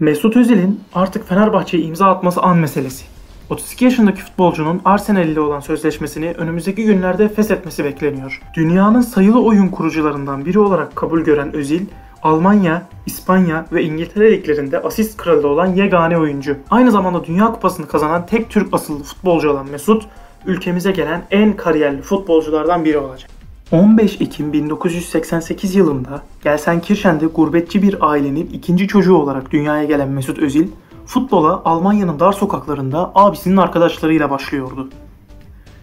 [0.00, 3.04] Mesut Özil'in artık Fenerbahçe'ye imza atması an meselesi.
[3.50, 8.42] 32 yaşındaki futbolcunun Arsenal ile olan sözleşmesini önümüzdeki günlerde feshetmesi bekleniyor.
[8.54, 11.86] Dünyanın sayılı oyun kurucularından biri olarak kabul gören Özil,
[12.22, 16.56] Almanya, İspanya ve İngiltere liglerinde asist kralı olan yegane oyuncu.
[16.70, 20.06] Aynı zamanda Dünya Kupası'nı kazanan tek Türk asıllı futbolcu olan Mesut,
[20.46, 23.37] ülkemize gelen en kariyerli futbolculardan biri olacak.
[23.72, 30.68] 15 Ekim 1988 yılında Gelsenkirchen'de gurbetçi bir ailenin ikinci çocuğu olarak dünyaya gelen Mesut Özil,
[31.06, 34.88] futbola Almanya'nın dar sokaklarında abisinin arkadaşlarıyla başlıyordu.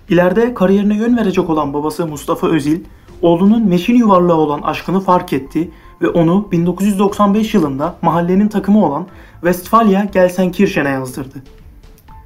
[0.09, 2.81] İleride kariyerine yön verecek olan babası Mustafa Özil,
[3.21, 10.05] oğlunun meşin yuvarlağı olan aşkını fark etti ve onu 1995 yılında mahallenin takımı olan Westfalia
[10.05, 11.43] Gelsenkirchen'e yazdırdı.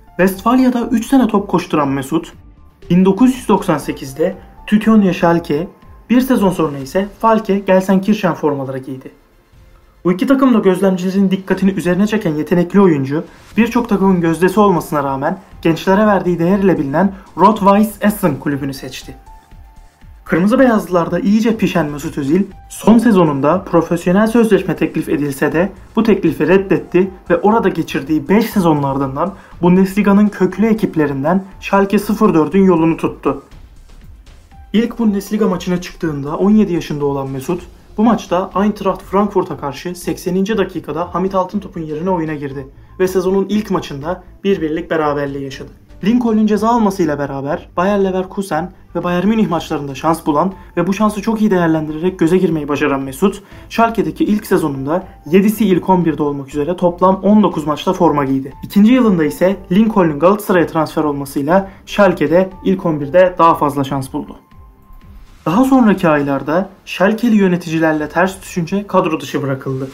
[0.07, 2.33] Westfalia'da 3 sene top koşturan Mesut,
[2.89, 4.35] 1998'de
[4.69, 5.67] Tütyonya Schalke,
[6.09, 9.11] bir sezon sonra ise Falke Gelsenkirchen formaları giydi.
[10.05, 13.23] Bu iki takım da gözlemcilerin dikkatini üzerine çeken yetenekli oyuncu,
[13.57, 19.15] birçok takımın gözdesi olmasına rağmen gençlere verdiği değer ile bilinen Rot-Weiss Essen kulübünü seçti.
[20.25, 26.47] Kırmızı beyazlılarda iyice pişen Mesut Özil, son sezonunda profesyonel sözleşme teklif edilse de bu teklifi
[26.47, 33.43] reddetti ve orada geçirdiği 5 sezonun ardından Bundesliga'nın köklü ekiplerinden Schalke 04'ün yolunu tuttu.
[34.73, 37.61] İlk Bundesliga maçına çıktığında 17 yaşında olan Mesut,
[37.97, 40.45] bu maçta Eintracht Frankfurt'a karşı 80.
[40.45, 42.67] dakikada Hamit Altıntop'un yerine oyuna girdi
[42.99, 45.69] ve sezonun ilk maçında bir birlik beraberliği yaşadı.
[46.03, 51.21] Lincoln'un ceza almasıyla beraber Bayer Leverkusen ve Bayern Münih maçlarında şans bulan ve bu şansı
[51.21, 56.75] çok iyi değerlendirerek göze girmeyi başaran Mesut, Schalke'deki ilk sezonunda 7'si ilk 11'de olmak üzere
[56.75, 58.53] toplam 19 maçta forma giydi.
[58.63, 64.35] İkinci yılında ise Lincoln'un Galatasaray'a transfer olmasıyla Schalke'de ilk 11'de daha fazla şans buldu.
[65.49, 69.87] Daha sonraki aylarda Schalke'li yöneticilerle ters düşünce kadro dışı bırakıldı.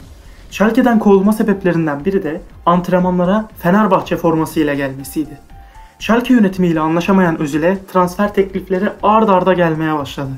[0.52, 5.40] Schalke'den kovulma sebeplerinden biri de antrenmanlara Fenerbahçe formasıyla gelmesiydi.
[6.00, 10.32] Schalke yönetimiyle anlaşamayan Özil'e transfer teklifleri ard arda gelmeye başladı.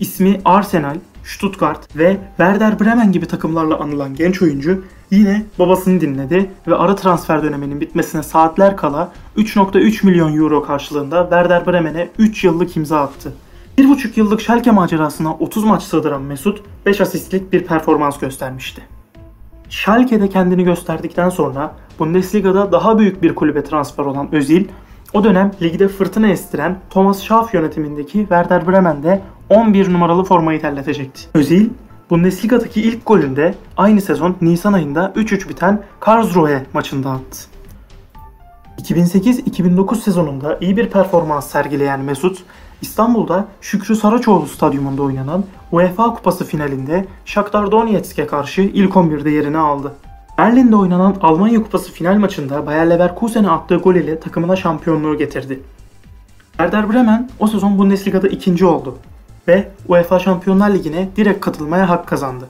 [0.00, 6.74] İsmi Arsenal, Stuttgart ve Werder Bremen gibi takımlarla anılan genç oyuncu yine babasını dinledi ve
[6.74, 13.00] ara transfer döneminin bitmesine saatler kala 3.3 milyon euro karşılığında Werder Bremen'e 3 yıllık imza
[13.00, 13.32] attı.
[13.78, 18.82] 1,5 yıllık Schalke macerasına 30 maç sığdıran Mesut 5 asistlik bir performans göstermişti.
[19.68, 24.64] Schalke'de kendini gösterdikten sonra Bundesliga'da daha büyük bir kulübe transfer olan Özil,
[25.12, 31.20] o dönem ligde fırtına estiren Thomas Schaaf yönetimindeki Werder Bremen'de 11 numaralı formayı terletecekti.
[31.34, 31.68] Özil,
[32.10, 37.48] Bundesliga'daki ilk golünde aynı sezon Nisan ayında 3-3 biten Karlsruhe maçında attı.
[38.78, 42.38] 2008-2009 sezonunda iyi bir performans sergileyen Mesut,
[42.80, 49.92] İstanbul'da Şükrü Saraçoğlu stadyumunda oynanan UEFA Kupası finalinde Shakhtar Donetsk'e karşı ilk 11'de yerini aldı.
[50.38, 55.60] Berlin'de oynanan Almanya Kupası final maçında Bayer Leverkusen'e attığı gol ile takımına şampiyonluğu getirdi.
[56.50, 58.98] Werder Bremen o sezon Bundesliga'da ikinci oldu
[59.48, 62.48] ve UEFA Şampiyonlar Ligi'ne direkt katılmaya hak kazandı.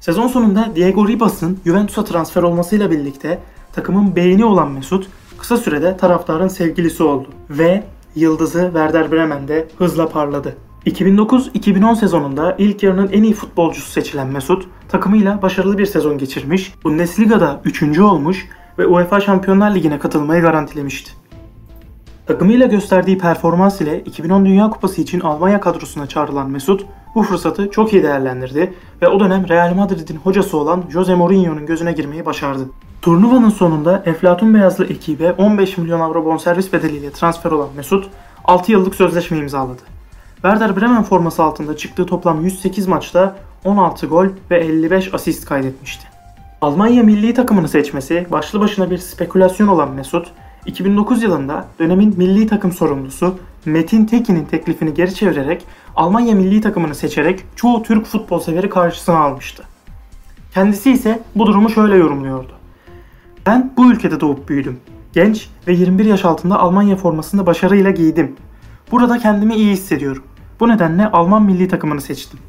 [0.00, 3.38] Sezon sonunda Diego Ribas'ın Juventus'a transfer olmasıyla birlikte
[3.72, 5.08] takımın beğeni olan Mesut
[5.38, 10.56] kısa sürede taraftarın sevgilisi oldu ve yıldızı Werder Bremen'de hızla parladı.
[10.86, 17.60] 2009-2010 sezonunda ilk yarının en iyi futbolcusu seçilen Mesut, takımıyla başarılı bir sezon geçirmiş, Bundesliga'da
[17.64, 17.98] 3.
[17.98, 18.48] olmuş
[18.78, 21.10] ve UEFA Şampiyonlar Ligi'ne katılmayı garantilemişti.
[22.26, 27.92] Takımıyla gösterdiği performans ile 2010 Dünya Kupası için Almanya kadrosuna çağrılan Mesut bu fırsatı çok
[27.92, 32.62] iyi değerlendirdi ve o dönem Real Madrid'in hocası olan Jose Mourinho'nun gözüne girmeyi başardı.
[33.02, 38.10] Turnuvanın sonunda Eflatun Beyazlı ekibe 15 milyon avro bonservis bedeliyle transfer olan Mesut
[38.44, 39.82] 6 yıllık sözleşme imzaladı.
[40.34, 46.04] Werder Bremen forması altında çıktığı toplam 108 maçta 16 gol ve 55 asist kaydetmişti.
[46.60, 50.28] Almanya milli takımını seçmesi başlı başına bir spekülasyon olan Mesut,
[50.66, 55.64] 2009 yılında dönemin milli takım sorumlusu Metin Tekin'in teklifini geri çevirerek
[55.96, 59.64] Almanya milli takımını seçerek çoğu Türk futbol severi karşısına almıştı.
[60.54, 62.57] Kendisi ise bu durumu şöyle yorumluyordu.
[63.48, 64.80] Ben bu ülkede doğup büyüdüm.
[65.12, 68.36] Genç ve 21 yaş altında Almanya formasını başarıyla giydim.
[68.92, 70.22] Burada kendimi iyi hissediyorum.
[70.60, 72.40] Bu nedenle Alman milli takımını seçtim.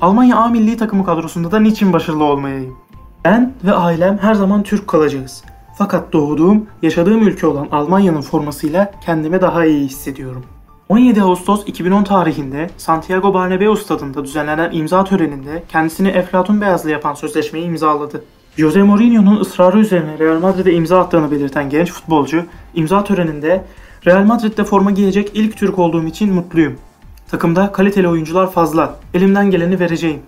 [0.00, 2.76] Almanya A milli takımı kadrosunda da niçin başarılı olmayayım?
[3.24, 5.44] Ben ve ailem her zaman Türk kalacağız.
[5.78, 10.44] Fakat doğduğum, yaşadığım ülke olan Almanya'nın formasıyla kendimi daha iyi hissediyorum.
[10.88, 17.66] 17 Ağustos 2010 tarihinde Santiago Bernabeu stadında düzenlenen imza töreninde kendisini Eflatun Beyazlı yapan sözleşmeyi
[17.66, 18.24] imzaladı.
[18.56, 23.64] Jose Mourinho'nun ısrarı üzerine Real Madrid'e imza attığını belirten genç futbolcu, imza töreninde
[24.06, 26.78] Real Madrid'de forma giyecek ilk Türk olduğum için mutluyum.
[27.30, 28.96] Takımda kaliteli oyuncular fazla.
[29.14, 30.20] Elimden geleni vereceğim.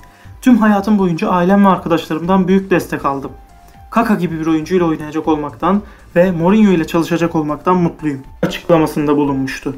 [0.42, 3.30] Tüm hayatım boyunca ailem ve arkadaşlarımdan büyük destek aldım.
[3.90, 5.82] Kaka gibi bir oyuncuyla oynayacak olmaktan
[6.16, 9.76] ve Mourinho ile çalışacak olmaktan mutluyum açıklamasında bulunmuştu.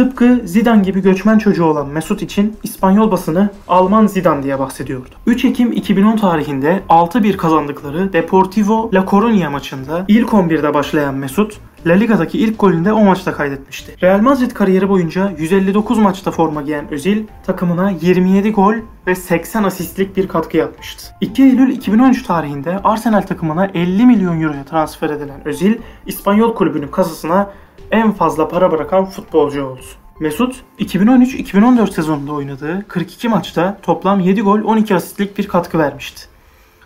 [0.00, 5.10] Tıpkı Zidane gibi göçmen çocuğu olan Mesut için İspanyol basını Alman Zidane diye bahsediyordu.
[5.26, 11.92] 3 Ekim 2010 tarihinde 6-1 kazandıkları Deportivo La Coruña maçında ilk 11'de başlayan Mesut, La
[11.92, 13.96] Liga'daki ilk golünü de o maçta kaydetmişti.
[14.02, 18.74] Real Madrid kariyeri boyunca 159 maçta forma giyen Özil takımına 27 gol
[19.06, 21.06] ve 80 asistlik bir katkı yapmıştı.
[21.20, 25.74] 2 Eylül 2013 tarihinde Arsenal takımına 50 milyon euroya transfer edilen Özil,
[26.06, 27.50] İspanyol kulübünün kasasına
[27.90, 29.80] en fazla para bırakan futbolcu oldu.
[30.20, 36.22] Mesut 2013-2014 sezonunda oynadığı 42 maçta toplam 7 gol 12 asistlik bir katkı vermişti.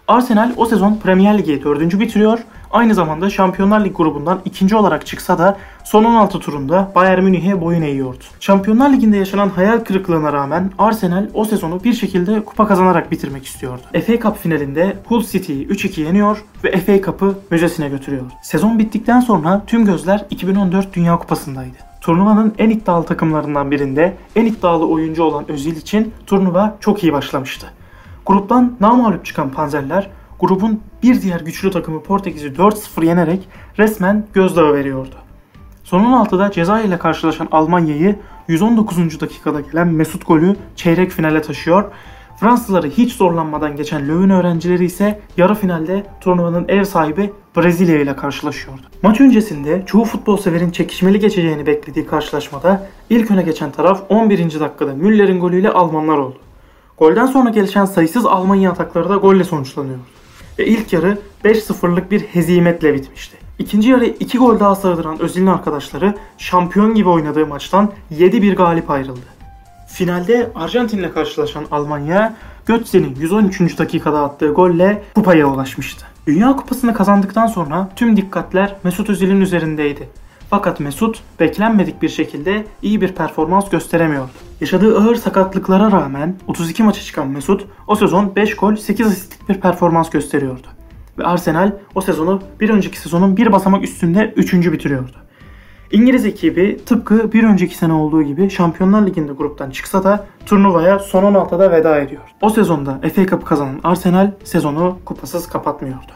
[0.09, 2.01] Arsenal o sezon Premier Lig'i 4.
[2.01, 2.39] bitiriyor.
[2.75, 7.83] Aynı zamanda Şampiyonlar Lig grubundan ikinci olarak çıksa da son 16 turunda Bayern Münih'e boyun
[7.83, 8.25] eğiyordu.
[8.41, 13.83] Şampiyonlar Ligi'nde yaşanan hayal kırıklığına rağmen Arsenal o sezonu bir şekilde kupa kazanarak bitirmek istiyordu.
[14.07, 18.25] FA Cup finalinde Hull City'yi 3-2 yeniyor ve FA Cup'ı müzesine götürüyor.
[18.43, 21.77] Sezon bittikten sonra tüm gözler 2014 Dünya Kupası'ndaydı.
[22.01, 27.67] Turnuvanın en iddialı takımlarından birinde en iddialı oyuncu olan Özil için turnuva çok iyi başlamıştı.
[28.27, 30.11] Gruptan namağlup çıkan Panzerler
[30.41, 33.49] grubun bir diğer güçlü takımı Portekiz'i 4-0 yenerek
[33.79, 35.15] resmen gözdağı veriyordu.
[35.85, 38.17] Son 16'da Cezayir ile karşılaşan Almanya'yı
[38.49, 39.21] 119.
[39.21, 41.85] dakikada gelen Mesut golü çeyrek finale taşıyor.
[42.41, 48.83] Fransızları hiç zorlanmadan geçen Löwen öğrencileri ise yarı finalde turnuvanın ev sahibi Brezilya ile karşılaşıyordu.
[49.03, 54.61] Maç öncesinde çoğu futbol severin çekişmeli geçeceğini beklediği karşılaşmada ilk öne geçen taraf 11.
[54.61, 56.39] dakikada Müller'in golüyle Almanlar oldu.
[56.99, 60.03] Golden sonra gelişen sayısız Almanya atakları da golle sonuçlanıyordu.
[60.59, 63.37] Ve ilk yarı 5-0'lık bir hezimetle bitmişti.
[63.59, 69.35] İkinci yarı 2 gol daha sığdıran Özil'in arkadaşları şampiyon gibi oynadığı maçtan 7-1 galip ayrıldı.
[69.89, 72.37] Finalde Arjantin'le karşılaşan Almanya,
[72.67, 73.79] Götze'nin 113.
[73.79, 76.07] dakikada attığı golle kupaya ulaşmıştı.
[76.27, 80.09] Dünya Kupası'nı kazandıktan sonra tüm dikkatler Mesut Özil'in üzerindeydi.
[80.51, 84.33] Fakat Mesut beklenmedik bir şekilde iyi bir performans gösteremiyordu.
[84.65, 89.61] Yaşadığı ağır sakatlıklara rağmen 32 maça çıkan Mesut o sezon 5 gol 8 asistlik bir
[89.61, 90.67] performans gösteriyordu.
[91.19, 94.55] Ve Arsenal o sezonu bir önceki sezonun bir basamak üstünde 3.
[94.55, 95.17] bitiriyordu.
[95.93, 101.35] İngiliz ekibi tıpkı bir önceki sene olduğu gibi Şampiyonlar Ligi'nde gruptan çıksa da turnuvaya son
[101.35, 102.23] 16'da veda ediyor.
[102.41, 106.13] O sezonda FA Cup kazanan Arsenal sezonu kupasız kapatmıyordu.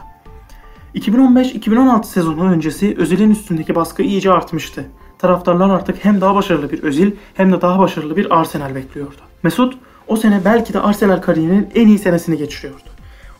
[0.95, 4.85] 2015-2016 sezonu öncesi Özil'in üstündeki baskı iyice artmıştı.
[5.19, 9.21] Taraftarlar artık hem daha başarılı bir Özil hem de daha başarılı bir Arsenal bekliyordu.
[9.43, 9.77] Mesut
[10.07, 12.89] o sene belki de Arsenal kariyerinin en iyi senesini geçiriyordu.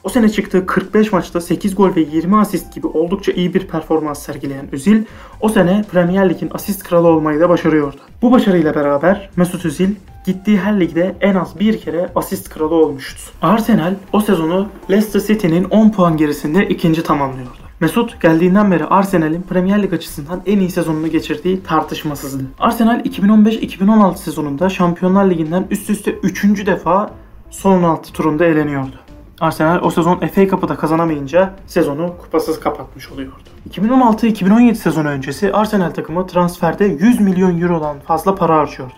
[0.04, 4.20] O sene çıktığı 45 maçta 8 gol ve 20 asist gibi oldukça iyi bir performans
[4.22, 5.04] sergileyen Özil,
[5.42, 7.98] o sene Premier Lig'in asist kralı olmayı da başarıyordu.
[8.22, 9.96] Bu başarıyla beraber Mesut Özil
[10.26, 13.20] gittiği her ligde en az bir kere asist kralı olmuştu.
[13.42, 17.69] Arsenal o sezonu Leicester City'nin 10 puan gerisinde ikinci tamamlıyordu.
[17.81, 22.44] Mesut geldiğinden beri Arsenal'in Premier Lig açısından en iyi sezonunu geçirdiği tartışmasızdı.
[22.60, 26.66] Arsenal 2015-2016 sezonunda Şampiyonlar Ligi'nden üst üste 3.
[26.66, 27.12] defa
[27.50, 28.96] son 16 turunda eleniyordu.
[29.42, 33.50] Arsenal o sezon FA Cup'ı kazanamayınca sezonu kupasız kapatmış oluyordu.
[33.70, 38.94] 2016-2017 sezonu öncesi Arsenal takımı transferde 100 milyon eurodan fazla para harcıyordu.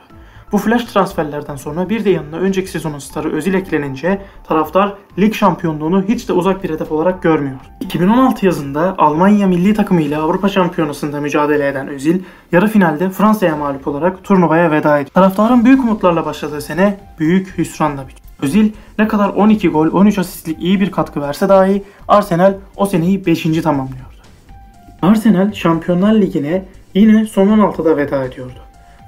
[0.52, 6.04] Bu flash transferlerden sonra bir de yanına önceki sezonun starı Özil eklenince taraftar lig şampiyonluğunu
[6.08, 7.60] hiç de uzak bir hedef olarak görmüyor.
[7.80, 12.20] 2016 yazında Almanya milli takımı ile Avrupa Şampiyonası'nda mücadele eden Özil,
[12.52, 15.14] yarı finalde Fransa'ya mağlup olarak turnuvaya veda etti.
[15.14, 18.22] Taraftarın büyük umutlarla başladığı sene büyük hüsranla bitti.
[18.42, 23.26] Özil ne kadar 12 gol 13 asistlik iyi bir katkı verse dahi Arsenal o seneyi
[23.26, 23.44] 5.
[23.44, 24.22] tamamlıyordu.
[25.02, 28.60] Arsenal Şampiyonlar Ligi'ne yine son 16'da veda ediyordu.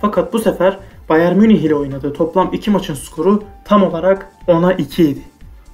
[0.01, 0.77] Fakat bu sefer
[1.13, 5.21] Bayern Münih ile oynadığı toplam 2 maçın skoru tam olarak 10'a 2 idi.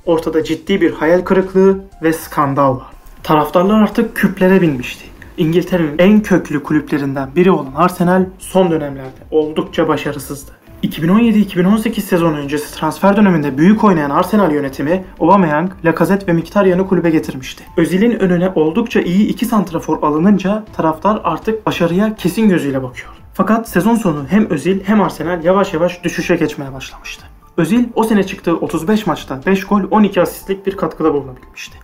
[0.06, 2.88] Ortada ciddi bir hayal kırıklığı ve skandal var.
[3.24, 5.06] Taraftarlar artık küplere binmişti.
[5.38, 10.52] İngiltere'nin en köklü kulüplerinden biri olan Arsenal son dönemlerde oldukça başarısızdı.
[10.84, 17.64] 2017-2018 sezonu öncesi transfer döneminde büyük oynayan Arsenal yönetimi Aubameyang, Lacazette ve Mkhitaryan'ı kulübe getirmişti.
[17.78, 23.19] Özil'in önüne oldukça iyi iki santrafor alınınca taraftar artık başarıya kesin gözüyle bakıyor.
[23.40, 27.26] Fakat sezon sonu hem Özil hem Arsenal yavaş yavaş düşüşe geçmeye başlamıştı.
[27.58, 31.78] Özil o sene çıktığı 35 maçta 5 gol 12 asistlik bir katkıda bulunabilmişti.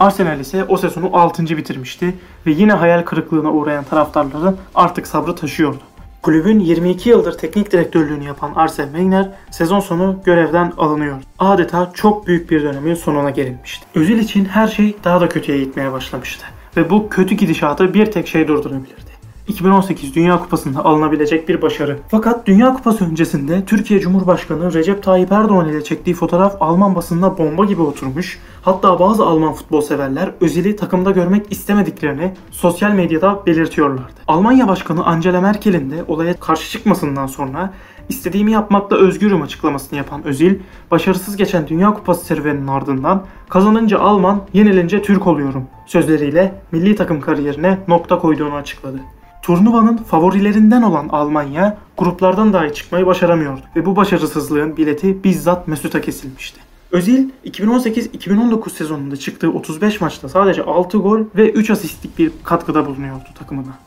[0.00, 1.56] Arsenal ise o sezonu 6.
[1.56, 2.14] bitirmişti
[2.46, 5.80] ve yine hayal kırıklığına uğrayan taraftarların artık sabrı taşıyordu.
[6.22, 11.16] Kulübün 22 yıldır teknik direktörlüğünü yapan Arsene Wenger sezon sonu görevden alınıyor.
[11.38, 13.86] Adeta çok büyük bir dönemin sonuna gelinmişti.
[13.94, 16.46] Özil için her şey daha da kötüye gitmeye başlamıştı.
[16.76, 19.03] Ve bu kötü gidişatı bir tek şey durdurabilirdi.
[19.48, 21.98] 2018 Dünya Kupası'nda alınabilecek bir başarı.
[22.08, 27.64] Fakat Dünya Kupası öncesinde Türkiye Cumhurbaşkanı Recep Tayyip Erdoğan ile çektiği fotoğraf Alman basınına bomba
[27.64, 28.38] gibi oturmuş.
[28.62, 34.12] Hatta bazı Alman futbol severler Özil'i takımda görmek istemediklerini sosyal medyada belirtiyorlardı.
[34.28, 37.72] Almanya Başkanı Angela Merkel'in de olaya karşı çıkmasından sonra
[38.08, 40.58] istediğimi yapmakta özgürüm açıklamasını yapan Özil,
[40.90, 47.78] başarısız geçen Dünya Kupası serüveninin ardından kazanınca Alman, yenilince Türk oluyorum sözleriyle milli takım kariyerine
[47.88, 49.00] nokta koyduğunu açıkladı.
[49.44, 56.60] Turnuvanın favorilerinden olan Almanya gruplardan dahi çıkmayı başaramıyordu ve bu başarısızlığın bileti bizzat Mesut'a kesilmişti.
[56.92, 63.28] Özil 2018-2019 sezonunda çıktığı 35 maçta sadece 6 gol ve 3 asistlik bir katkıda bulunuyordu
[63.38, 63.78] takımına.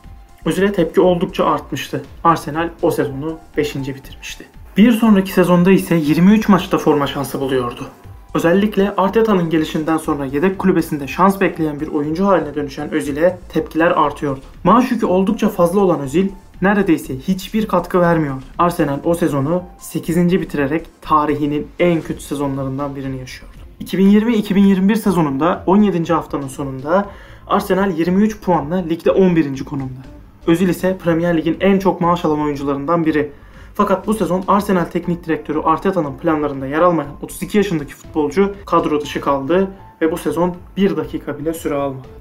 [0.44, 2.04] Özil'e tepki oldukça artmıştı.
[2.24, 3.76] Arsenal o sezonu 5.
[3.76, 4.44] bitirmişti.
[4.76, 7.86] Bir sonraki sezonda ise 23 maçta forma şansı buluyordu.
[8.34, 14.40] Özellikle Arteta'nın gelişinden sonra yedek kulübesinde şans bekleyen bir oyuncu haline dönüşen Özil'e tepkiler artıyordu.
[14.64, 16.28] Maaş yükü oldukça fazla olan Özil
[16.62, 18.42] neredeyse hiçbir katkı vermiyordu.
[18.58, 20.32] Arsenal o sezonu 8.
[20.32, 23.56] bitirerek tarihinin en kötü sezonlarından birini yaşıyordu.
[23.84, 26.12] 2020-2021 sezonunda 17.
[26.12, 27.06] haftanın sonunda
[27.46, 29.64] Arsenal 23 puanla ligde 11.
[29.64, 30.00] konumda.
[30.46, 33.32] Özil ise Premier Lig'in en çok maaş alan oyuncularından biri.
[33.78, 39.20] Fakat bu sezon Arsenal teknik direktörü Arteta'nın planlarında yer almayan 32 yaşındaki futbolcu kadro dışı
[39.20, 39.70] kaldı
[40.00, 42.17] ve bu sezon 1 dakika bile süre almadı.